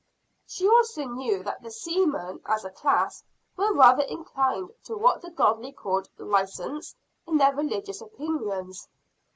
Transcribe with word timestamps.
She 0.47 0.67
also 0.67 1.05
knew 1.05 1.43
that 1.43 1.61
the 1.61 1.69
seamen 1.69 2.41
as 2.47 2.65
a 2.65 2.71
class 2.71 3.23
were 3.55 3.71
rather 3.71 4.01
inclined 4.01 4.71
to 4.85 4.97
what 4.97 5.21
the 5.21 5.29
godly 5.29 5.71
called 5.71 6.09
license 6.17 6.95
in 7.27 7.37
their 7.37 7.53
religious 7.53 8.01
opinions. 8.01 8.87